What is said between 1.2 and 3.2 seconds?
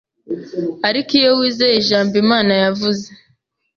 wizeye ijambo Imana yavuze